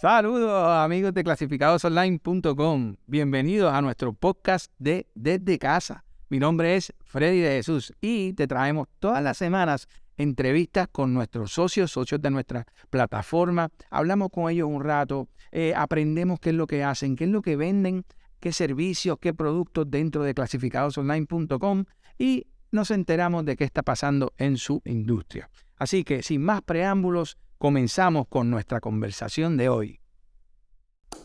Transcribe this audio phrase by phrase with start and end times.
[0.00, 2.96] Saludos amigos de clasificadosonline.com.
[3.06, 6.06] Bienvenidos a nuestro podcast de Desde Casa.
[6.30, 11.52] Mi nombre es Freddy de Jesús y te traemos todas las semanas entrevistas con nuestros
[11.52, 13.68] socios, socios de nuestra plataforma.
[13.90, 17.42] Hablamos con ellos un rato, eh, aprendemos qué es lo que hacen, qué es lo
[17.42, 18.06] que venden,
[18.40, 21.84] qué servicios, qué productos dentro de clasificadosonline.com
[22.16, 25.50] y nos enteramos de qué está pasando en su industria.
[25.76, 30.00] Así que sin más preámbulos, comenzamos con nuestra conversación de hoy.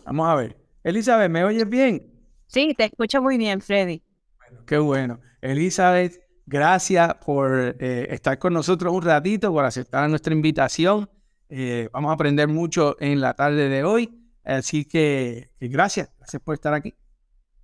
[0.03, 0.58] Vamos a ver.
[0.84, 2.11] Elizabeth, ¿me oyes bien?
[2.48, 4.03] Sí, te escucho muy bien, Freddy.
[4.38, 5.21] Bueno, qué bueno.
[5.39, 11.09] Elizabeth, gracias por eh, estar con nosotros un ratito, por aceptar nuestra invitación.
[11.48, 14.13] Eh, vamos a aprender mucho en la tarde de hoy.
[14.44, 16.94] Así que, gracias, gracias por estar aquí.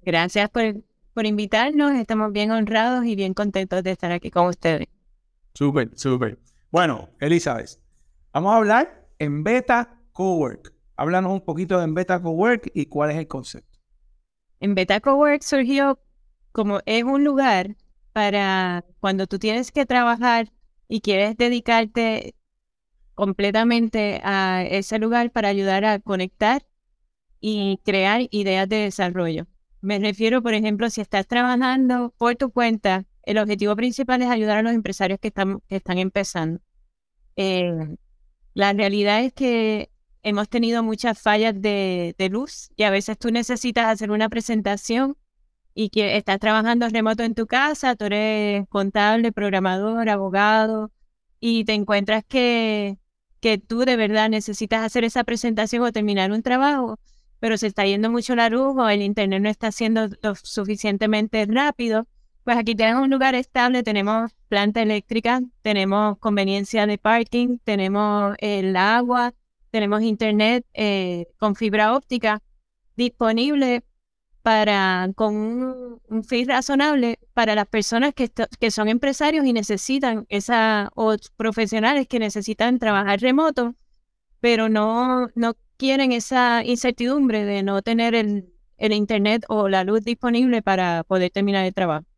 [0.01, 0.63] Gracias por,
[1.13, 1.91] por invitarnos.
[1.91, 4.87] Estamos bien honrados y bien contentos de estar aquí con ustedes.
[5.53, 6.39] Súper, súper.
[6.71, 7.81] Bueno, Elizabeth,
[8.33, 10.73] Vamos a hablar en Beta Cowork.
[10.95, 13.79] Háblanos un poquito de Beta Cowork y cuál es el concepto.
[14.61, 15.99] En Beta Cowork surgió
[16.53, 17.75] como es un lugar
[18.13, 20.53] para cuando tú tienes que trabajar
[20.87, 22.35] y quieres dedicarte
[23.15, 26.65] completamente a ese lugar para ayudar a conectar
[27.41, 29.47] y crear ideas de desarrollo.
[29.81, 34.59] Me refiero, por ejemplo, si estás trabajando por tu cuenta, el objetivo principal es ayudar
[34.59, 36.61] a los empresarios que están, que están empezando.
[37.35, 37.97] Eh,
[38.53, 39.91] la realidad es que
[40.23, 45.17] hemos tenido muchas fallas de, luz y a veces tú necesitas hacer una presentación
[45.73, 50.91] y que estás trabajando remoto en tu casa, tú eres contable, programador, abogado
[51.39, 52.97] y te encuentras que,
[53.39, 56.99] que tú de verdad necesitas hacer esa presentación o terminar un trabajo,
[57.39, 61.45] pero se está yendo mucho la luz o el internet no está siendo lo suficientemente
[61.49, 62.07] rápido
[62.43, 68.75] pues aquí tenemos un lugar estable, tenemos planta eléctrica, tenemos conveniencia de parking, tenemos el
[68.75, 69.33] agua,
[69.69, 72.41] tenemos internet eh, con fibra óptica
[72.95, 73.83] disponible
[74.41, 75.35] para con
[76.09, 82.19] un, fee razonable para las personas que, son empresarios y necesitan esa o profesionales que
[82.19, 83.75] necesitan trabajar remoto,
[84.39, 90.61] pero no no quieren esa incertidumbre de no tener el internet o la luz disponible
[90.61, 92.10] para poder terminar el trabajo.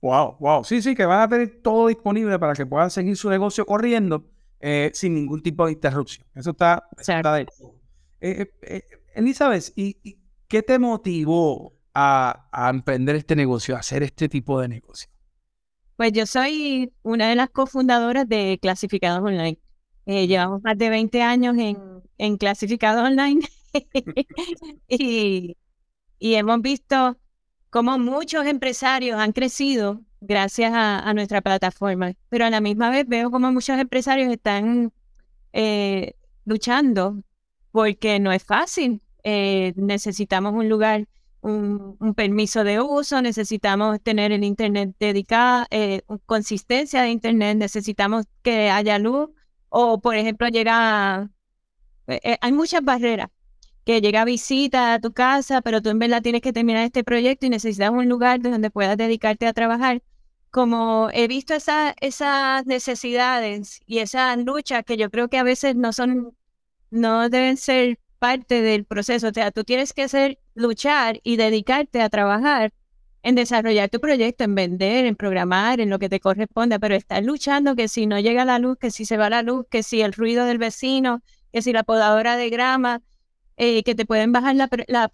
[0.00, 0.64] Wow, wow.
[0.64, 4.24] Sí, sí, que van a tener todo disponible para que puedan seguir su negocio corriendo
[4.60, 6.26] eh, sin ningún tipo de interrupción.
[6.34, 7.46] Eso está, está de
[8.20, 8.82] eh, eh,
[9.14, 10.18] Elizabeth, ¿y,
[10.48, 15.10] qué te motivó a, emprender este negocio, a hacer este tipo de negocio?
[15.96, 19.58] Pues yo soy una de las cofundadoras de Clasificados Online.
[20.06, 21.76] llevamos más de 20 años en,
[22.16, 23.40] en Clasificados Online
[24.88, 25.56] y,
[26.18, 27.18] y hemos visto
[27.70, 33.30] como muchos empresarios han crecido gracias a, nuestra plataforma, pero a la misma vez veo
[33.30, 34.92] como muchos empresarios están
[35.52, 36.14] eh,
[36.44, 37.22] luchando
[37.70, 39.00] porque no es fácil.
[39.22, 41.06] Eh, necesitamos un lugar,
[41.40, 48.70] un, permiso de uso, necesitamos tener el Internet dedicado, eh, consistencia de Internet, necesitamos que
[48.70, 49.30] haya luz
[49.68, 51.30] o, por ejemplo, llega...
[52.40, 53.28] hay muchas barreras
[53.90, 57.46] que llega visita a tu casa, pero tú en verdad tienes que terminar este proyecto
[57.46, 60.00] y necesitas un lugar donde puedas dedicarte a trabajar.
[60.52, 65.74] Como he visto esa, esas necesidades y esas luchas que yo creo que a veces
[65.74, 66.36] no son,
[66.90, 69.26] no deben ser parte del proceso.
[69.26, 72.72] O sea, tú tienes que hacer, luchar y dedicarte a trabajar
[73.24, 77.24] en desarrollar tu proyecto, en vender, en programar, en lo que te corresponda, pero estás
[77.24, 80.00] luchando que si no llega la luz, que si se va la luz, que si
[80.00, 83.02] el ruido del vecino, que si la podadora de grama,
[83.62, 85.10] eh, que te pueden bajar la, la,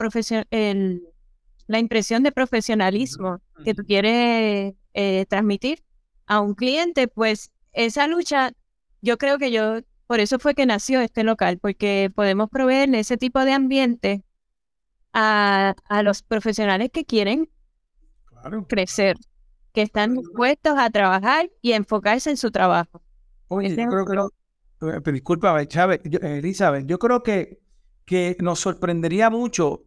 [1.67, 5.83] la impresión de profesionalismo que tú quieres eh, transmitir
[6.27, 8.53] a un cliente, pues esa lucha,
[9.03, 13.17] yo creo que yo, por eso fue que nació este local, porque podemos proveer ese
[13.17, 14.23] tipo de ambiente
[15.13, 17.51] a, a los profesionales que quieren
[18.69, 19.17] crecer,
[19.73, 23.03] que están dispuestos a trabajar y enfocarse en su trabajo.
[23.49, 24.31] Oye, yo creo
[24.81, 27.66] que eh, disculpa, Chávez, Elizabeth, yo creo que
[28.07, 29.85] que nos sorprendería mucho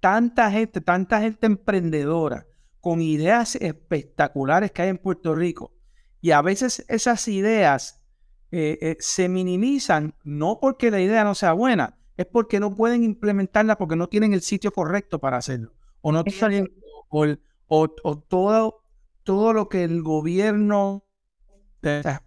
[0.00, 2.46] tanta gente, tanta gente emprendedora
[2.80, 5.74] con ideas espectaculares que hay en Puerto Rico.
[6.20, 8.02] Y a veces esas ideas
[8.50, 13.04] eh, eh, se minimizan, no porque la idea no sea buena, es porque no pueden
[13.04, 15.72] implementarla porque no tienen el sitio correcto para hacerlo.
[16.00, 16.72] O no tienen,
[17.08, 17.26] o,
[17.68, 18.82] o, todo,
[19.24, 21.04] todo lo que el gobierno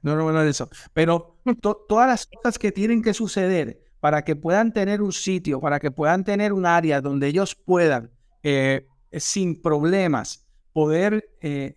[0.03, 0.69] no, no, no, eso.
[0.93, 1.41] Pero
[1.87, 5.91] todas las cosas que tienen que suceder para que puedan tener un sitio, para que
[5.91, 8.11] puedan tener un área donde ellos puedan,
[8.43, 11.75] eh, sin problemas, poder eh,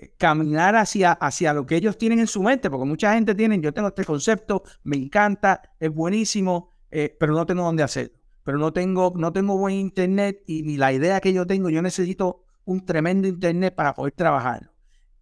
[0.00, 3.60] eh, caminar hacia, hacia lo que ellos tienen en su mente, porque mucha gente tiene,
[3.60, 6.70] yo tengo este concepto, me encanta, es buenísimo,
[7.18, 8.16] pero no tengo dónde hacerlo.
[8.44, 11.82] Pero no tengo, no tengo buen internet y, ni la idea que yo tengo, yo
[11.82, 14.70] necesito un tremendo internet para poder trabajarlo.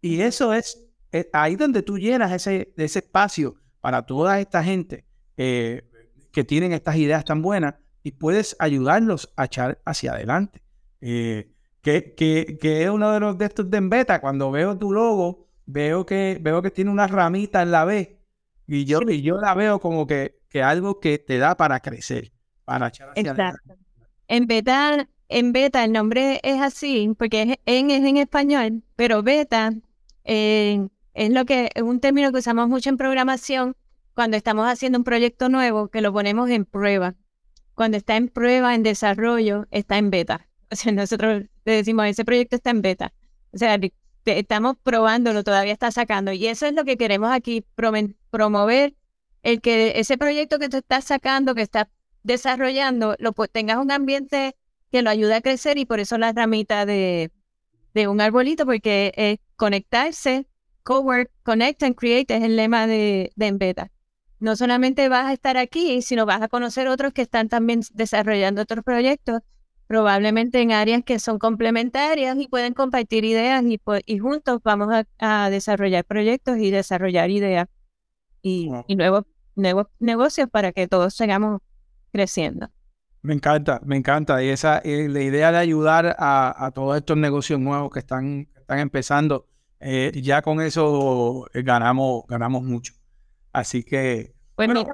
[0.03, 0.87] Y eso es,
[1.33, 5.88] ahí donde tú llenas ese, ese espacio para toda esta gente eh,
[6.32, 10.62] que tienen estas ideas tan buenas y puedes ayudarlos a echar hacia adelante.
[11.00, 14.20] Eh, que, que, que, es uno de los de estos de en beta.
[14.20, 18.23] Cuando veo tu logo, veo que, veo que tiene una ramita en la B
[18.67, 22.32] y yo, y yo la veo como que, que algo que te da para crecer,
[22.64, 23.75] para echar hacia Exacto.
[24.29, 29.23] En beta, en beta el nombre es así, porque es en, es en español, pero
[29.23, 29.73] beta
[30.25, 33.76] eh, es lo que es un término que usamos mucho en programación
[34.14, 37.14] cuando estamos haciendo un proyecto nuevo, que lo ponemos en prueba.
[37.75, 40.49] Cuando está en prueba, en desarrollo, está en beta.
[40.73, 43.12] O sea, nosotros le decimos, ese proyecto está en beta.
[43.53, 43.79] O sea,
[44.25, 46.32] estamos probándolo, todavía está sacando.
[46.32, 47.62] Y eso es lo que queremos aquí,
[48.31, 48.94] promover
[49.43, 51.88] el que ese proyecto que tú estás sacando, que estás
[52.23, 54.56] desarrollando, lo tengas un ambiente
[54.91, 57.31] que lo ayude a crecer y por eso la ramita de,
[58.08, 60.47] un arbolito, porque es conectarse,
[60.82, 63.91] cowork, connect and create es el lema de, de Embeta.
[64.43, 68.62] No solamente vas a estar aquí, sino vas a conocer otros que están también desarrollando
[68.62, 69.41] otros proyectos
[69.87, 74.89] probablemente en áreas que son complementarias y pueden compartir ideas y, y juntos vamos
[75.21, 77.69] a, desarrollar proyectos y desarrollar ideas
[78.43, 81.61] y, nuevos, nuevos negocios para que todos sigamos
[82.11, 82.69] creciendo.
[83.21, 84.43] Me encanta, me encanta.
[84.43, 88.81] Y esa eh, la idea de ayudar a, todos estos negocios nuevos que están, están
[88.81, 89.47] empezando,
[89.79, 92.94] eh, ya con eso eh, ganamos, ganamos mucho.
[93.53, 94.33] Así que.
[94.55, 94.87] Pues bueno,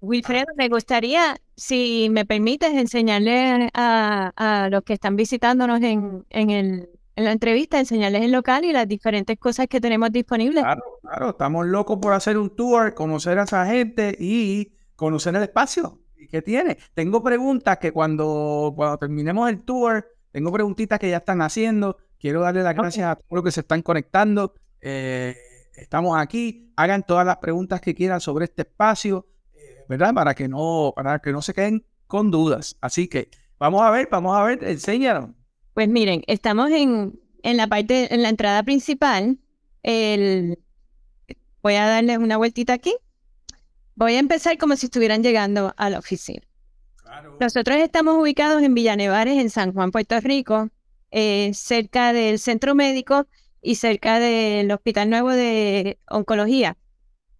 [0.00, 7.32] Wilfredo, me gustaría, si me permites, enseñarle a, los que están visitándonos en, en, la
[7.32, 10.62] entrevista, enseñarles el local y las diferentes cosas que tenemos disponibles.
[10.62, 15.42] Claro, claro, estamos locos por hacer un tour, conocer a esa gente y conocer el
[15.42, 16.00] espacio
[16.30, 16.78] que tiene.
[16.94, 21.96] Tengo preguntas que cuando, cuando terminemos el tour, tengo preguntitas que ya están haciendo.
[22.20, 24.54] Quiero darle las gracias a todos los que se están conectando.
[24.80, 25.36] Eh,
[25.80, 26.72] estamos aquí.
[26.76, 29.26] Hagan todas las preguntas que quieran sobre este espacio.
[29.88, 30.14] ¿verdad?
[30.14, 32.76] Para que no, para que no se queden con dudas.
[32.80, 35.30] Así que vamos a ver, vamos a ver, enséñanos.
[35.74, 39.38] Pues miren, estamos en, en la parte, en la entrada principal.
[39.82, 40.58] El,
[41.62, 42.94] voy a darles una vueltita aquí.
[43.94, 46.42] Voy a empezar como si estuvieran llegando a la oficina.
[47.40, 50.68] Nosotros estamos ubicados en Villanevares, en San Juan, Puerto Rico,
[51.10, 53.26] eh, cerca del centro médico
[53.62, 56.76] y cerca del Hospital Nuevo de Oncología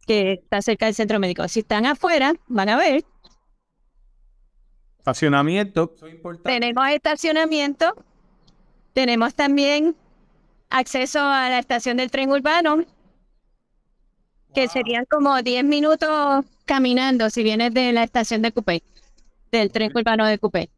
[0.08, 1.46] que está cerca del centro médico.
[1.48, 3.04] Si están afuera, van a ver.
[4.98, 5.94] Estacionamiento.
[6.42, 7.94] Tenemos estacionamiento.
[8.94, 9.94] Tenemos también
[10.70, 12.84] acceso a la estación del tren urbano,
[14.54, 18.82] que serían como 10 minutos caminando si vienes de la estación de Cupé,
[19.52, 20.70] del tren urbano de Cupé.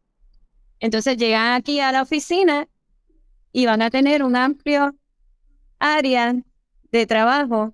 [0.81, 2.67] Entonces llegan aquí a la oficina
[3.53, 4.93] y van a tener un amplio
[5.81, 6.35] área
[6.91, 7.73] de trabajo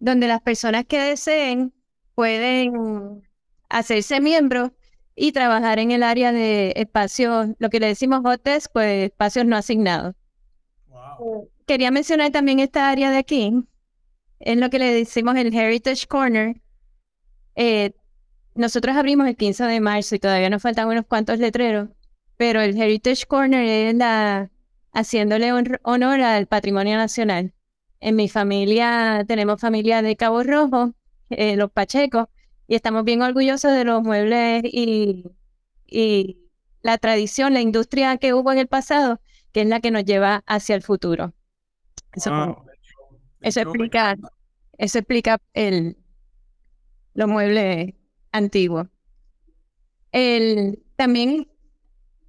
[0.00, 1.72] donde las personas que deseen
[2.14, 3.22] pueden
[3.70, 4.72] hacerse miembros
[5.16, 9.56] y trabajar en el área de espacios, lo que le decimos hotes, pues espacios no
[9.56, 10.14] asignados.
[11.66, 13.52] Quería mencionar también esta área de aquí,
[14.40, 16.60] en lo que le decimos el Heritage Corner.
[17.54, 17.92] Eh,
[18.56, 21.88] nosotros abrimos el 15 de marzo y todavía nos faltan unos cuantos letreros,
[22.36, 24.50] pero el Heritage Corner es la
[24.94, 27.52] haciéndole honor al patrimonio nacional.
[28.00, 30.94] En mi familia tenemos familia de Cabo Rojo,
[31.30, 32.28] eh, los Pachecos,
[32.66, 35.24] y estamos bien orgullosos de los muebles y,
[35.86, 36.38] y
[36.80, 39.20] la tradición, la industria que hubo en el pasado,
[39.52, 41.34] que es la que nos lleva hacia el futuro.
[42.12, 42.64] Eso,
[43.42, 44.16] explica,
[44.78, 45.96] eso explica el,
[47.14, 47.94] los muebles
[48.32, 48.86] antiguos.
[50.12, 51.48] El, también,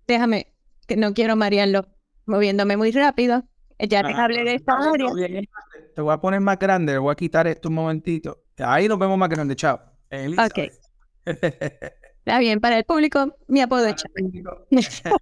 [0.08, 0.52] déjame,
[0.88, 1.95] que no quiero marearlo
[2.26, 3.44] moviéndome muy rápido.
[3.80, 5.10] Ya te hablé de esta área.
[5.96, 8.44] Te voy a poner más grande, le voy a quitar esto un momentito.
[8.58, 9.80] Ahí nos vemos más grande, chao.
[10.38, 10.60] Ok.
[12.26, 14.04] Está bien, para el público, mi apodo es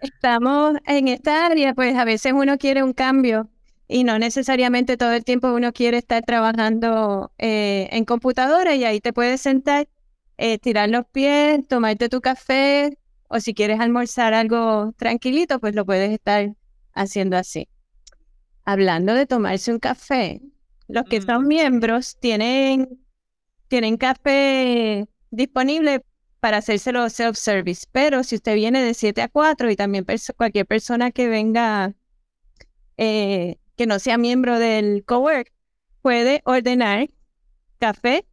[0.00, 3.48] Estamos en esta área, pues a veces uno quiere un cambio
[3.88, 9.00] y no necesariamente todo el tiempo uno quiere estar trabajando eh, en computadora y ahí
[9.00, 9.88] te puedes sentar,
[10.38, 12.96] eh, tirar los pies, tomarte tu café
[13.32, 16.54] o si quieres almorzar algo tranquilito, pues lo puedes estar
[16.92, 17.66] haciendo así.
[18.64, 20.42] Hablando de tomarse un café,
[20.86, 21.48] los que son mm.
[21.48, 23.02] miembros tienen,
[23.68, 26.04] tienen café disponible
[26.40, 30.04] para hacérselo self-service, pero si usted viene de 7 a 4 y también
[30.36, 31.94] cualquier persona que venga
[32.98, 35.50] eh, que no sea miembro del cowork
[36.02, 37.08] puede ordenar
[37.78, 38.26] café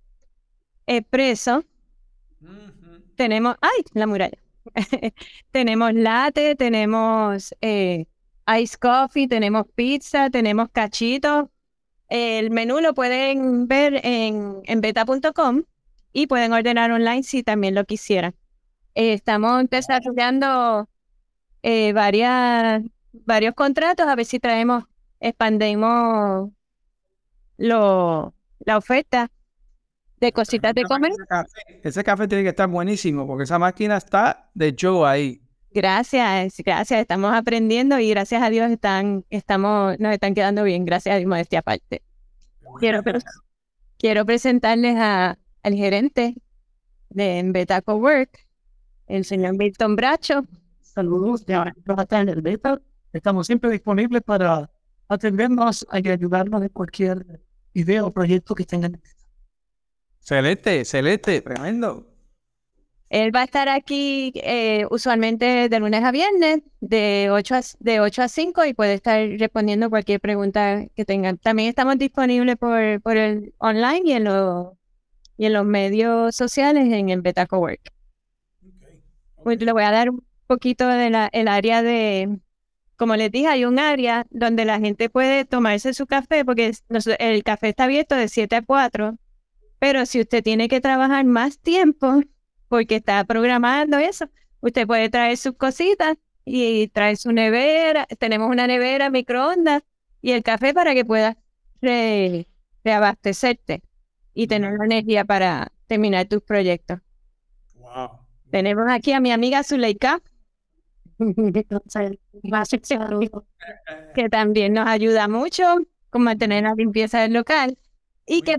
[0.88, 1.64] expreso
[3.16, 4.38] Tenemos, ay, la muralla.
[5.52, 8.06] tenemos latte, tenemos eh,
[8.60, 11.48] ice coffee, tenemos pizza, tenemos cachitos.
[12.08, 15.64] El menú lo pueden ver en, en beta.com
[16.12, 18.36] y pueden ordenar online si también lo quisieran.
[18.96, 20.90] Eh, estamos desarrollando
[21.64, 24.86] eh, varios contratos a ver si traemos,
[25.20, 26.52] expandemos
[27.58, 29.32] lo, la oferta
[30.20, 31.12] de cositas de comer.
[31.84, 35.42] Ese café, tiene que estar buenísimo porque esa máquina está de show ahí.
[35.72, 37.02] Gracias, gracias.
[37.02, 40.86] Estamos aprendiendo y gracias a Dios están, estamos, nos están quedando bien.
[40.86, 42.02] Gracias a Dios, modestia aparte.
[42.80, 43.02] Quiero,
[43.98, 46.36] quiero presentarles a, al gerente
[47.10, 48.48] de Betaco Work,
[49.08, 50.46] el señor Milton Bracho.
[50.82, 51.74] Saludos, ya
[52.12, 52.82] en el Beta.
[53.14, 54.70] Estamos siempre disponibles para
[55.08, 57.42] atendernos y ayudarnos en cualquier
[57.74, 59.02] idea o proyecto que tengan.
[60.22, 62.06] Excelente, excelente, tremendo.
[63.10, 68.00] Él va a estar aquí eh, usualmente de lunes a viernes, de 8 a, de
[68.00, 71.40] 8 a 5, y puede estar respondiendo cualquier pregunta que tengan.
[71.40, 74.78] También estamos disponibles por, por el online y en, lo,
[75.38, 77.92] y en los medios sociales en el Beta Cowork.
[79.46, 82.38] Le voy a dar un poquito de la, el área de,
[82.96, 86.74] como les dije, hay un área donde la gente puede tomarse su café, porque
[87.18, 89.18] el café está abierto de 7 a 4,
[89.80, 92.22] pero si usted tiene que trabajar más tiempo,
[92.70, 94.30] porque está programando eso.
[94.62, 98.06] Usted puede traer sus cositas y traer su nevera.
[98.18, 99.84] Tenemos una nevera, microondas
[100.22, 101.36] y el café para que puedas
[101.82, 103.82] reabastecerte
[104.34, 107.00] y tener la energía para terminar tus proyectos.
[107.76, 108.20] Wow.
[108.52, 110.22] Tenemos aquí a mi amiga Zuleika,
[114.16, 115.64] que también nos ayuda mucho
[116.10, 117.78] con mantener la limpieza del local
[118.26, 118.58] y que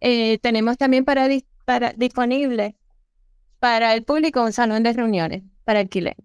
[0.00, 1.28] eh, tenemos también para,
[1.64, 2.76] para disponible
[3.58, 6.16] para el público un salón de reuniones para alquiler.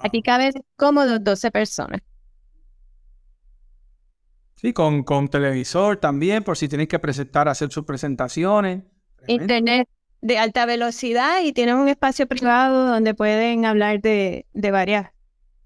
[0.00, 2.00] Aquí caben cómodos 12 personas.
[4.56, 8.82] Sí, con, con televisor también, por si tienen que presentar, hacer sus presentaciones.
[9.26, 9.88] Internet
[10.20, 15.10] de alta velocidad y tienen un espacio privado donde pueden hablar de, de varias,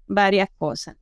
[0.05, 0.95] varias cosas.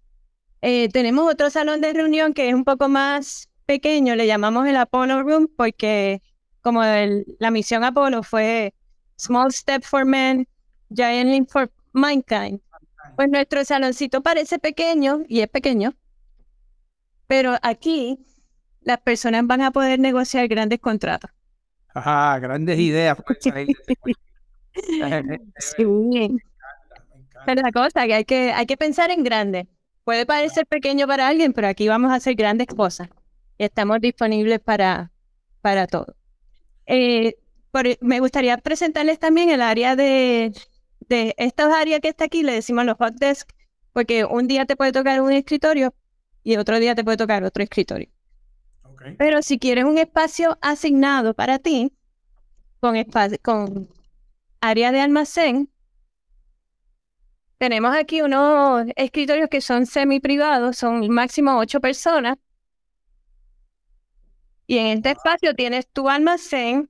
[0.62, 4.76] Eh, tenemos otro salón de reunión que es un poco más pequeño, le llamamos el
[4.76, 6.22] Apollo Room porque
[6.62, 8.74] como la misión Apolo fue
[9.18, 10.46] Small Step for Men,
[10.94, 12.60] Giant Leap for Mankind.
[13.16, 15.94] Pues nuestro saloncito parece pequeño y es pequeño,
[17.28, 18.20] pero aquí
[18.82, 21.32] las personas van a poder negociar grandes contratos.
[21.94, 23.18] Ajá, grandes ideas.
[23.40, 23.52] sí.
[27.46, 29.68] Pero la cosa que hay que hay que pensar en grande.
[30.04, 33.10] Puede parecer pequeño para alguien, pero aquí vamos a hacer grandes cosas.
[33.62, 35.12] Estamos disponibles para,
[35.62, 36.16] para todo.
[36.88, 37.36] Eh,
[38.02, 40.52] me gustaría presentarles también el área de,
[41.08, 43.52] de estas áreas que está aquí, le decimos los hot desk,
[43.94, 45.94] porque un día te puede tocar un escritorio
[46.44, 48.10] y otro día te puede tocar otro escritorio.
[49.20, 51.94] Pero si quieres un espacio asignado para ti,
[52.80, 52.96] con,
[53.44, 53.90] con
[54.60, 55.70] área de almacén,
[57.60, 62.38] tenemos aquí unos escritorios que son semi privados, son máximo ocho personas.
[64.72, 66.88] Y en este espacio tienes tu almacén,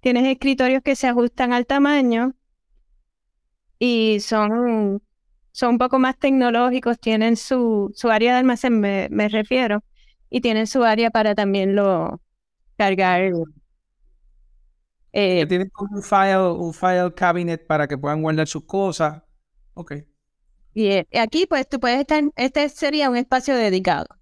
[0.00, 2.34] Tienes escritorios que se ajustan al tamaño
[3.78, 5.00] y son,
[5.52, 9.84] son un poco más tecnológicos, tienen su, su área de almacén, me, refiero,
[10.28, 12.20] y tienen su área para también lo
[12.76, 13.30] cargar.
[15.12, 19.22] Eh, tienen un file, un file cabinet para que puedan guardar sus cosas.
[19.74, 19.92] Ok.
[20.74, 24.19] Y eh, aquí, pues, tú puedes estar, este sería un espacio dedicado.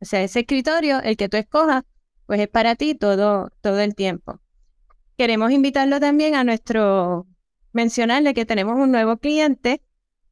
[0.00, 1.84] O sea, ese escritorio, el que tú escojas,
[2.26, 4.40] pues es para ti todo, todo el tiempo
[5.16, 7.26] queremos invitarlo también a nuestro,
[7.72, 9.82] mencionarle que tenemos un nuevo cliente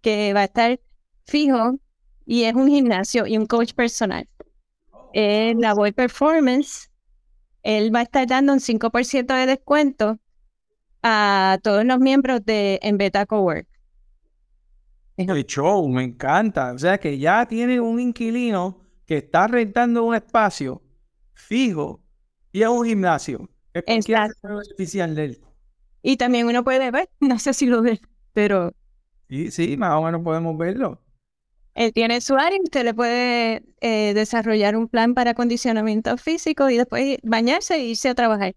[0.00, 0.80] que va a estar
[1.26, 1.78] fijo
[2.26, 4.28] y es un gimnasio y un coach personal.
[5.12, 6.90] En la Boy Performance,
[7.62, 10.18] él va a estar dando un 5% de descuento
[11.02, 13.66] a todos los miembros de en Beta Cowork.
[15.16, 16.72] El show, me encanta.
[16.72, 20.82] O sea que ya tiene un inquilino que está rentando un espacio
[21.32, 22.00] fijo
[22.52, 23.48] y es un gimnasio.
[23.72, 24.06] Es
[24.74, 25.40] oficial de él.
[26.02, 28.00] Y también uno puede ver, no sé si lo ve,
[28.32, 28.72] pero...
[29.28, 31.00] Sí, sí, más o menos podemos verlo.
[31.74, 36.76] Él tiene su área, usted le puede eh, desarrollar un plan para acondicionamiento físico y
[36.76, 38.54] después bañarse e irse a trabajar.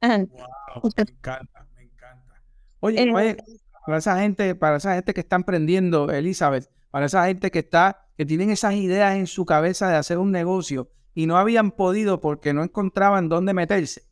[0.00, 2.42] Wow, me encanta, me encanta.
[2.80, 3.36] Oye, eh,
[3.84, 8.06] para esa gente, para esa gente que está emprendiendo, Elizabeth, para esa gente que está,
[8.22, 12.20] que tienen esas ideas en su cabeza de hacer un negocio y no habían podido
[12.20, 14.02] porque no encontraban dónde meterse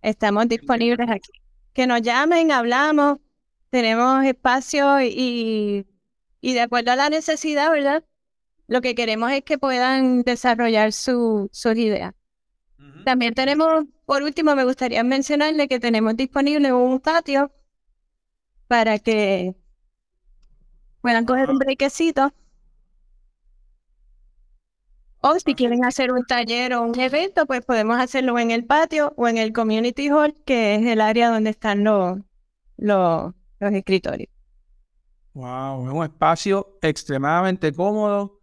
[0.00, 1.30] Estamos disponibles aquí.
[1.74, 3.18] Que nos llamen, hablamos,
[3.68, 5.86] tenemos espacio y,
[6.40, 8.02] y de acuerdo a la necesidad, ¿verdad?
[8.68, 12.14] Lo que queremos es que puedan desarrollar su, sus ideas.
[13.04, 17.52] También tenemos, por último, me gustaría mencionarle que tenemos disponible un patio
[18.66, 19.54] para que
[21.02, 22.32] puedan coger un brequecito.
[25.24, 29.14] O si quieren hacer un taller o un evento, pues podemos hacerlo en el patio
[29.16, 32.18] o en el community hall, que es el área donde están los,
[32.76, 34.28] los, los escritorios.
[35.34, 38.40] Wow, es un espacio extremadamente cómodo,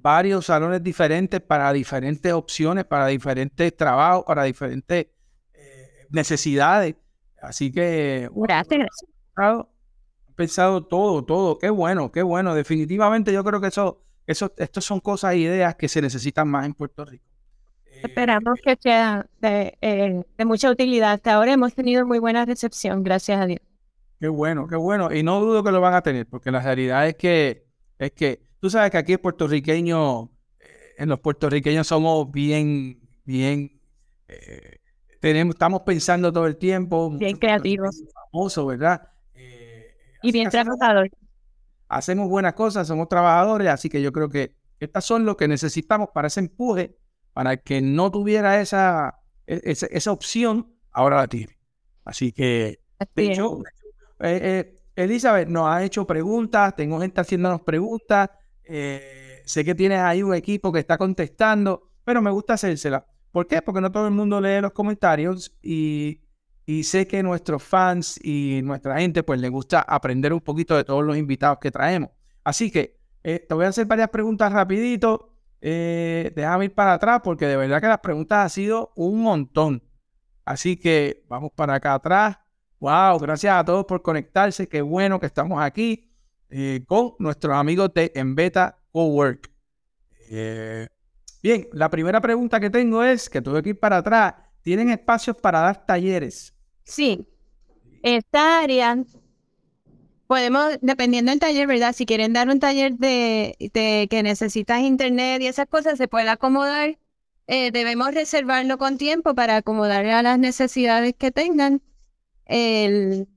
[0.00, 5.08] varios salones diferentes para diferentes opciones, para diferentes trabajos, para diferentes
[5.52, 6.96] eh, necesidades.
[7.42, 8.88] Así que, Gracias.
[9.36, 9.66] han
[10.34, 11.58] pensado todo, todo.
[11.58, 12.54] Qué bueno, qué bueno.
[12.54, 16.66] Definitivamente yo creo que eso, eso, estas son cosas e ideas que se necesitan más
[16.66, 17.24] en Puerto Rico.
[18.02, 21.12] Esperamos que sea de, eh, de mucha utilidad.
[21.12, 23.60] Hasta ahora hemos tenido muy buena recepción, gracias a Dios.
[24.18, 25.12] Qué bueno, qué bueno.
[25.12, 27.66] Y no dudo que lo van a tener, porque la realidad es que,
[27.98, 33.80] es que tú sabes que aquí en puertorriqueño, eh, en los puertorriqueños somos bien, bien,
[34.28, 34.78] eh,
[35.20, 37.10] tenemos, estamos pensando todo el tiempo.
[37.10, 38.02] Bien creativos.
[38.30, 39.08] Famoso, ¿verdad?
[39.34, 41.12] Eh, y bien trabajadores.
[41.92, 46.08] Hacemos buenas cosas, somos trabajadores, así que yo creo que estas son lo que necesitamos
[46.14, 46.96] para ese empuje,
[47.34, 51.58] para que no tuviera esa, e, esa, esa opción, ahora la tiene.
[52.04, 52.80] Así que,
[53.14, 53.58] de hecho,
[54.20, 58.30] eh, eh, Elizabeth nos ha hecho preguntas, tengo gente haciéndonos preguntas,
[58.64, 63.06] eh, sé que tienes ahí un equipo que está contestando, pero me gusta hacérsela.
[63.30, 63.60] ¿Por qué?
[63.60, 66.22] Porque no todo el mundo lee los comentarios y,
[66.66, 70.84] y sé que nuestros fans y nuestra gente pues les gusta aprender un poquito de
[70.84, 72.10] todos los invitados que traemos.
[72.44, 75.34] Así que te voy a hacer varias preguntas rapidito.
[75.60, 79.82] déjame ir para atrás porque de verdad que las preguntas han sido un montón.
[80.44, 82.38] Así que vamos para acá atrás.
[82.80, 84.68] Wow, gracias a todos por conectarse.
[84.68, 86.10] Qué bueno que estamos aquí
[86.50, 89.50] eh, con nuestros amigos de Enbeta Cowork.
[90.30, 90.88] Eh,
[91.42, 94.34] bien, la primera pregunta que tengo es que tuve que ir para atrás.
[94.62, 96.54] ¿Tienen espacios para dar talleres?
[96.84, 97.26] Sí.
[98.02, 98.96] Esta área,
[100.26, 101.94] podemos, dependiendo del taller, ¿verdad?
[101.94, 106.28] Si quieren dar un taller de, de que necesitas internet y esas cosas, se puede
[106.28, 106.98] acomodar.
[107.48, 111.82] Eh, debemos reservarlo con tiempo para acomodar a las necesidades que tengan
[112.46, 113.28] el,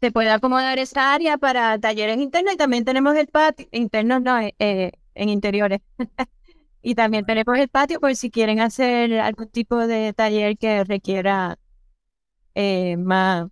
[0.00, 4.38] se puede acomodar esa área para talleres internos y también tenemos el patio, internos no,
[4.40, 5.80] eh, eh, en interiores.
[6.82, 11.58] y también tenemos el patio por si quieren hacer algún tipo de taller que requiera
[12.54, 13.48] eh, más.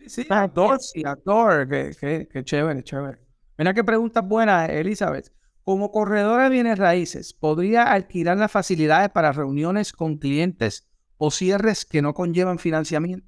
[0.00, 3.18] Sí, sí, outdoor, sí, outdoor, que, chévere, chévere.
[3.56, 5.32] Mira qué pregunta buena, Elizabeth.
[5.64, 11.84] Como corredora de bienes raíces, ¿podría alquilar las facilidades para reuniones con clientes o cierres
[11.84, 13.26] que no conllevan financiamiento?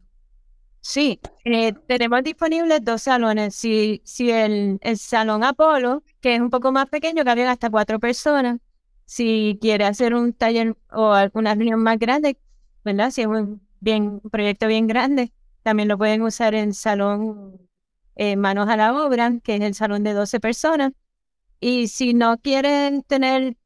[0.83, 3.55] Sí, eh, tenemos disponibles dos salones.
[3.55, 8.01] Si, si el, el, salón Apolo, que es un poco más pequeño, caben hasta cuatro
[8.01, 8.59] personas.
[9.05, 12.39] Si quiere hacer un taller o alguna reunión más grande,
[12.85, 13.11] ¿verdad?
[13.11, 17.69] Si es un, bien, proyecto bien grande, también lo pueden usar en salón
[18.17, 20.93] eh, Manos a la Obra, que es el salón de 12 personas.
[21.61, 23.57] Y si no quieren tener,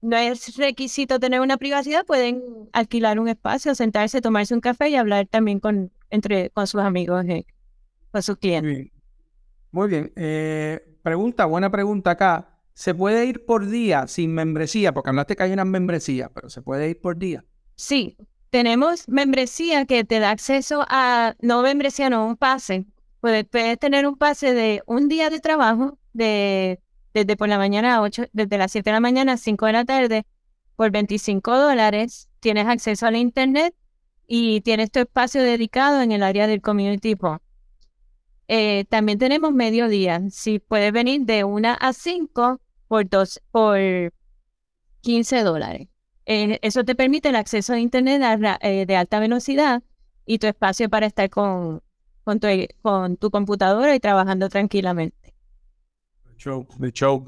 [0.00, 4.96] no es requisito tener una privacidad, pueden alquilar un espacio, sentarse, tomarse un café y
[4.96, 7.46] hablar también con entre, con sus amigos, eh,
[8.10, 8.90] con sus clientes.
[9.70, 10.12] Muy bien.
[10.16, 12.54] Eh, pregunta, buena pregunta acá.
[12.74, 14.94] ¿Se puede ir por día sin membresía?
[14.94, 17.44] Porque hablaste que hay una membresía, pero ¿se puede ir por día?
[17.74, 18.16] Sí,
[18.50, 22.86] tenemos membresía que te da acceso a, no membresía, no, un pase.
[23.20, 23.46] Puedes,
[23.78, 26.80] tener un pase de un día de trabajo, de,
[27.14, 29.72] desde por la mañana a 8, desde las 7 de la mañana a 5 de
[29.72, 30.26] la tarde,
[30.76, 32.28] por 25 dólares.
[32.40, 33.74] Tienes acceso al internet
[34.26, 37.40] y tienes tu espacio dedicado en el área del community hall.
[38.46, 40.22] Eh, también tenemos mediodía.
[40.30, 43.78] Si puedes venir de 1 a 5 por, dos, por
[45.00, 45.88] 15 dólares.
[46.30, 48.22] Eh, eso te permite el acceso a Internet
[48.60, 49.82] eh, de alta velocidad
[50.26, 51.82] y tu espacio para estar con,
[52.22, 52.46] con, tu,
[52.82, 55.34] con tu computadora y trabajando tranquilamente.
[56.36, 57.26] Show, the show.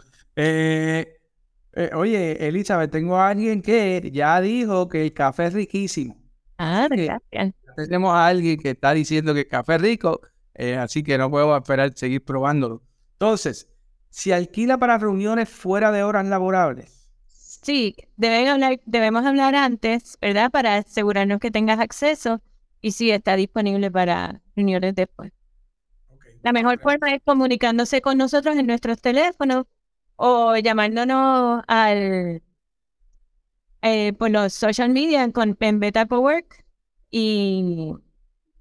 [1.94, 6.20] oye, Elizabeth, tengo a alguien que ya dijo que el café es riquísimo.
[6.58, 7.54] Ah, gracias.
[7.74, 10.20] Tenemos a alguien que está diciendo que café rico,
[10.54, 12.82] eh, así que no puedo esperar seguir probándolo.
[13.12, 13.66] Entonces,
[14.10, 16.99] ¿se alquila para reuniones fuera de horas laborables?
[17.62, 20.50] Sí, deben hablar, debemos hablar antes, ¿verdad?
[20.50, 22.40] Para asegurarnos que tengas acceso
[22.80, 25.32] y si está disponible para reuniones después.
[26.42, 29.66] La mejor forma es comunicándose con nosotros en nuestros teléfonos
[30.16, 32.42] o llamándonos al
[33.82, 36.64] eh, por los social media con en Beta Work
[37.10, 37.94] y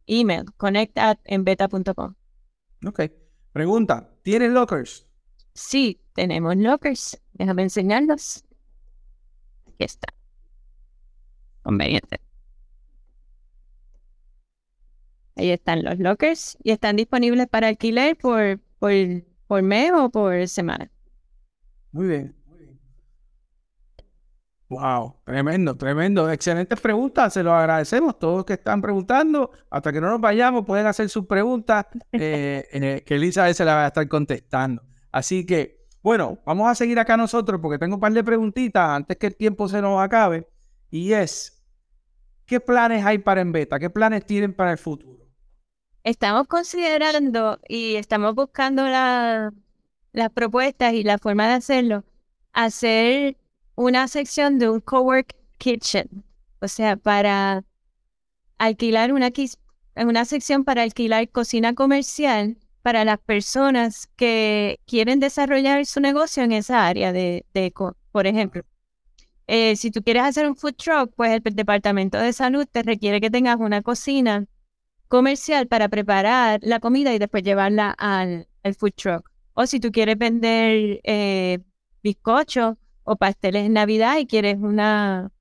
[0.07, 2.15] email, connect at enbeta.com.
[2.85, 3.01] Ok.
[3.51, 5.05] Pregunta, ¿tienes lockers?
[5.53, 7.21] Sí, tenemos lockers.
[7.33, 8.45] Déjame enseñarlos.
[9.79, 10.13] Aquí está.
[11.61, 12.19] Conveniente.
[15.37, 18.91] Ahí están los lockers y están disponibles para alquiler por, por,
[19.47, 20.91] por mes o por semana.
[21.93, 22.35] Muy bien.
[24.67, 26.29] Wow, tremendo, tremendo.
[26.29, 29.51] Excelentes preguntas, se los agradecemos todos que están preguntando.
[29.69, 33.85] Hasta que no nos vayamos, pueden hacer sus preguntas eh, que Elisa se las va
[33.85, 34.83] a estar contestando.
[35.09, 39.17] Así que, bueno, vamos a seguir acá nosotros porque tengo un par de preguntitas antes
[39.17, 40.47] que el tiempo se nos acabe.
[40.89, 41.61] Y es,
[42.45, 43.79] ¿qué planes hay para Enbeta?
[43.79, 45.27] ¿Qué planes tienen para el futuro?
[46.03, 52.05] Estamos considerando y estamos buscando las propuestas y la forma de hacerlo,
[52.53, 53.37] hacer
[53.75, 56.23] una sección de un cowork kitchen,
[56.61, 57.63] o sea, para
[58.57, 59.29] alquilar una,
[59.97, 66.51] una sección para alquilar cocina comercial para las personas que quieren desarrollar su negocio en
[66.51, 67.73] esa área de, de
[68.11, 68.63] por ejemplo.
[69.47, 73.19] Eh, si tú quieres hacer un food truck, pues el Departamento de Salud te requiere
[73.19, 74.45] que tengas una cocina
[75.07, 79.29] comercial para preparar la comida y después llevarla al, food truck.
[79.53, 81.59] O si tú quieres vender eh,
[82.03, 85.31] bizcochos o pasteles en Navidad y quieres una,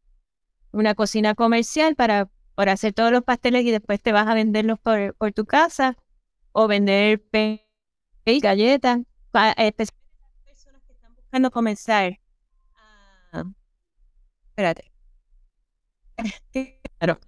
[0.72, 4.79] una cocina comercial para, para hacer todos los pasteles y después te vas a venderlos
[4.81, 5.96] por, por tu casa
[6.52, 7.22] o vender
[8.24, 9.00] y galletas,
[9.56, 12.18] especialmente las personas que están buscando comenzar.
[14.48, 14.90] espérate.
[16.98, 17.18] claro.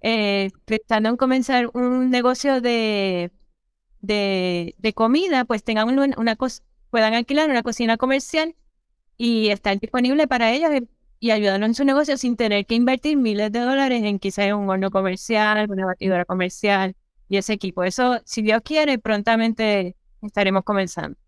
[0.00, 3.32] Eh, pensando en comenzar un negocio de,
[4.00, 6.36] de, de comida, pues tengan una, una
[6.90, 8.54] puedan alquilar una cocina comercial
[9.18, 10.70] y estar disponible para ellos
[11.20, 14.70] y, ayudarlos en su negocio sin tener que invertir miles de dólares en quizás un
[14.70, 16.94] horno comercial, una batidora comercial
[17.28, 17.82] y ese equipo.
[17.84, 21.18] Eso, si Dios quiere, prontamente estaremos comenzando.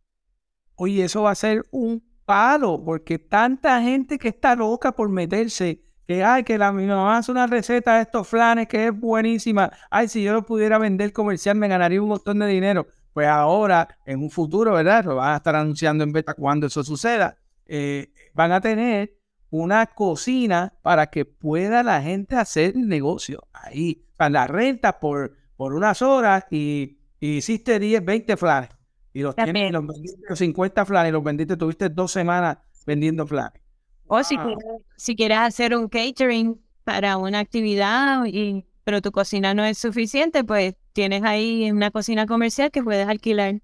[0.76, 5.82] Oye, eso va a ser un palo, porque tanta gente que está loca por meterse,
[6.06, 9.70] que ay, que la, mi mamá hace una receta de estos flanes que es buenísima.
[9.90, 12.86] Ay, si yo lo pudiera vender comercial, me ganaría un montón de dinero.
[13.12, 15.04] Pues ahora, en un futuro, ¿verdad?
[15.04, 17.38] Lo van a estar anunciando en beta cuando eso suceda.
[17.66, 19.18] Eh, van a tener
[19.50, 24.04] una cocina para que pueda la gente hacer negocio ahí.
[24.12, 28.70] O sea, la renta por, por unas horas y, hiciste 10, 20 flanes.
[29.12, 33.60] Y los tienes, los vendiste 50 flanes, los vendiste, tuviste dos semanas vendiendo flanes.
[34.06, 34.64] O si, quieres,
[34.96, 40.44] si quieres hacer un catering para una actividad, y, pero tu cocina no es suficiente,
[40.44, 43.60] pues tienes ahí una cocina comercial que puedes alquilar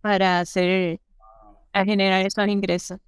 [0.00, 1.00] para hacer,
[1.72, 3.00] a generar esos ingresos.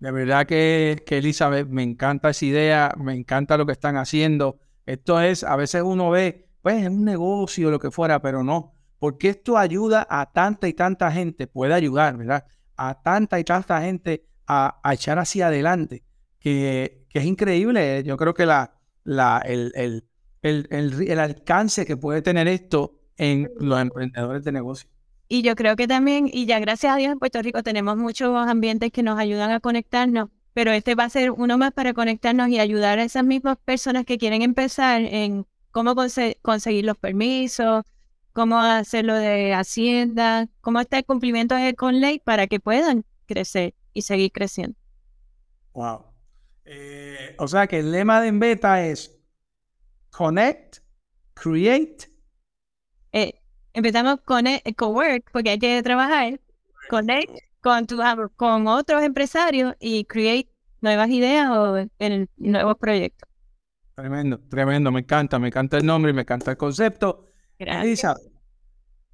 [0.00, 4.60] De verdad que, que Elizabeth, me encanta esa idea, me encanta lo que están haciendo.
[4.84, 8.74] Esto es, a veces uno ve, pues es un negocio, lo que fuera, pero no,
[8.98, 12.44] porque esto ayuda a tanta y tanta gente, puede ayudar, ¿verdad?
[12.76, 16.04] A tanta y tanta gente a, echar hacia adelante,
[16.40, 18.02] que, que, es increíble.
[18.04, 18.72] Yo creo que la,
[19.04, 20.04] la, el, el,
[20.42, 24.88] el, el alcance que puede tener esto en los emprendedores de negocio.
[25.28, 28.34] Y yo creo que también, y ya gracias a Dios en Puerto Rico tenemos muchos
[28.34, 32.48] ambientes que nos ayudan a conectarnos, pero este va a ser uno más para conectarnos
[32.48, 35.46] y ayudar a esas mismas personas que quieren empezar en
[35.78, 35.94] cómo
[36.42, 37.84] conseguir los permisos,
[38.32, 44.02] cómo hacerlo de Hacienda, cómo está el cumplimiento con ley para que puedan crecer y
[44.02, 44.76] seguir creciendo.
[45.74, 46.04] Wow.
[46.64, 49.16] Eh, o sea que el lema de Enbeta es
[50.10, 50.78] Connect,
[51.34, 52.10] Create.
[53.12, 53.34] Eh,
[53.72, 56.40] empezamos con el cowork, porque hay que trabajar,
[56.90, 57.98] connect con, tu,
[58.34, 63.27] con otros empresarios y create nuevas ideas o en nuevos proyectos.
[63.98, 67.24] Tremendo, tremendo, me encanta, me encanta el nombre, me encanta el concepto.
[67.58, 68.16] Elisa,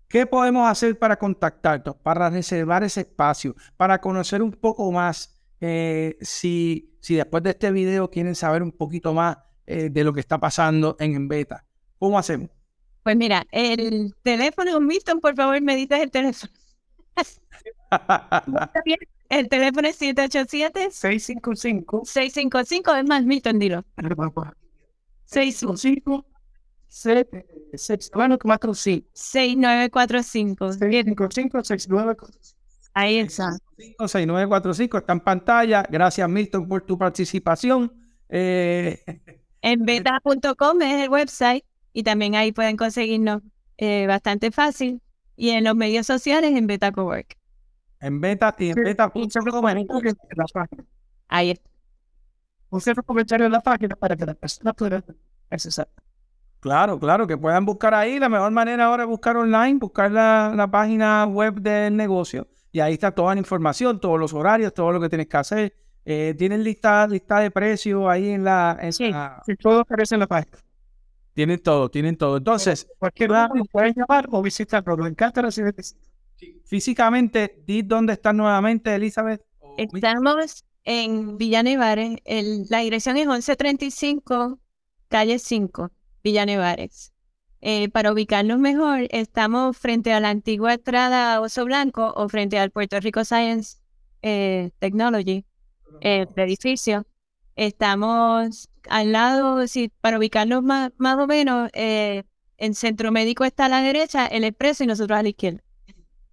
[0.09, 5.40] ¿qué podemos hacer para contactarnos, para reservar ese espacio, para conocer un poco más?
[5.59, 10.12] Eh, si, si después de este video quieren saber un poquito más eh, de lo
[10.12, 11.64] que está pasando en Enbeta,
[11.99, 12.51] ¿cómo hacemos?
[13.03, 16.53] Pues mira, el teléfono, Milton, por favor, me dices el teléfono.
[19.31, 22.05] el teléfono es 787-655.
[22.05, 23.83] 655, es más, Milton, dilo.
[25.26, 26.24] 655.
[26.88, 29.06] 6945.
[29.12, 30.72] 6945.
[30.72, 32.28] 6945.
[32.94, 33.50] Ahí está.
[33.98, 35.84] 6945 está en pantalla.
[35.90, 37.92] Gracias, Milton, por tu participación.
[38.28, 39.02] Eh...
[39.60, 43.42] En beta.com es el website y también ahí pueden conseguirnos
[43.78, 45.00] eh, bastante fácil.
[45.37, 47.37] Y en los medios sociales en Beta Cowork.
[48.00, 49.12] En Beta y en Beta.
[51.28, 51.73] Ahí está.
[52.74, 55.00] Un cierto comentario en la página para que la persona pueda
[55.48, 55.87] accesar.
[56.58, 58.18] Claro, claro, que puedan buscar ahí.
[58.18, 62.94] La mejor manera ahora es buscar online, buscar la, página web del negocio y ahí
[62.94, 65.76] está toda la información, todos los horarios, todo lo que tienes que hacer.
[66.04, 68.76] Eh, tienen lista, lista de precios ahí en la...
[68.90, 69.12] sí,
[69.60, 70.58] todo aparece en la página.
[71.32, 72.38] Tienen todo, tienen todo.
[72.38, 72.88] Entonces...
[72.98, 74.96] Cualquier lado pueden llamar o visitarlo.
[74.96, 75.76] Me encanta recibir
[76.64, 79.40] Físicamente, di dónde están nuevamente, Elizabeth.
[79.76, 82.18] Estamos en Villa Nevares.
[82.70, 84.59] la dirección es 1135,
[85.09, 85.90] calle 5.
[86.23, 87.12] Villa Nevares.
[87.61, 92.70] Eh, para ubicarnos mejor, estamos frente a la antigua entrada Oso Blanco o frente al
[92.70, 93.79] Puerto Rico Science
[94.23, 95.44] eh, Technology,
[96.01, 97.07] eh, edificio.
[97.57, 102.25] Estamos al lado, sí, para ubicarnos más, más o menos, eh,
[102.59, 105.62] en Centro Médico está a la derecha, el expreso y nosotros a la izquierda.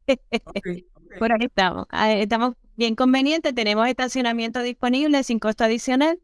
[1.20, 1.86] Por ahí estamos.
[1.90, 6.20] Ah, estamos bien convenientes, tenemos estacionamiento disponible sin costo adicional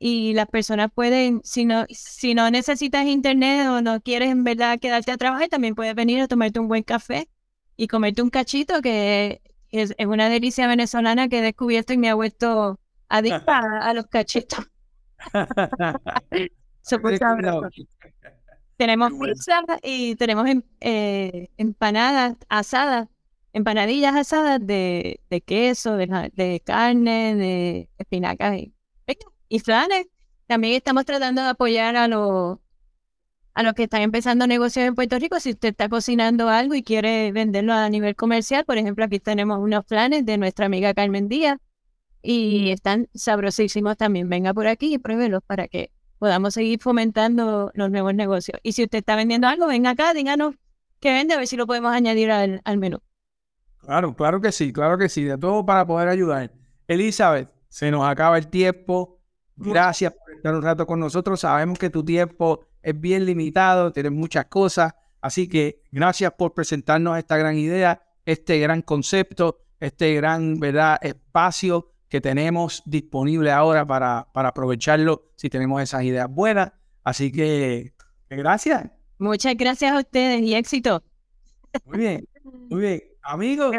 [0.00, 4.80] y las personas pueden, si no, si no necesitas internet o no quieres en verdad
[4.80, 7.28] quedarte a trabajar, también puedes venir a tomarte un buen café
[7.76, 12.16] y comerte un cachito, que es, una delicia venezolana que he descubierto y me ha
[12.16, 14.68] vuelto adicta a, los cachitos.
[18.76, 23.06] tenemos pizza y tenemos em, eh, empanadas asadas,
[23.52, 28.74] empanadillas asadas de, de queso, de, de, carne, de espinacas y
[29.52, 30.06] y flanes.
[30.46, 32.58] También estamos tratando de apoyar a los
[33.54, 35.38] a los que están empezando negocios en Puerto Rico.
[35.38, 39.58] Si usted está cocinando algo y quiere venderlo a nivel comercial, por ejemplo, aquí tenemos
[39.58, 41.58] unos planes de nuestra amiga Carmen Díaz
[42.22, 44.30] y están sabrosísimos también.
[44.30, 48.58] Venga por aquí y pruébelos para que podamos seguir fomentando los nuevos negocios.
[48.62, 50.54] Y si usted está vendiendo algo, venga acá, díganos
[50.98, 53.00] qué vende, a ver si lo podemos añadir al, al menú.
[53.82, 56.52] Claro, claro que sí, claro que sí, de todo para poder ayudar.
[56.86, 59.18] Elizabeth, se nos acaba el tiempo.
[59.56, 61.40] Gracias por estar un rato con nosotros.
[61.40, 64.94] Sabemos que tu tiempo es bien limitado, tienes muchas cosas.
[65.20, 70.98] Así que gracias por presentarnos esta gran idea, este gran concepto, este gran ¿verdad?
[71.02, 76.72] espacio que tenemos disponible ahora para, para aprovecharlo si tenemos esas ideas buenas.
[77.04, 77.94] Así que
[78.28, 78.90] gracias.
[79.18, 81.02] Muchas gracias a ustedes y éxito.
[81.86, 82.28] Muy bien,
[82.68, 83.11] muy bien.
[83.22, 83.74] Amigos.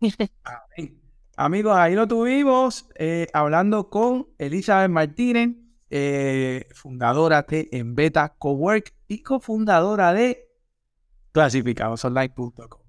[1.36, 5.50] Amigos, ahí lo tuvimos eh, hablando con Elizabeth Martínez,
[5.88, 10.48] eh, fundadora de Enbeta Cowork y cofundadora de
[11.30, 12.80] clasificadosonline.com.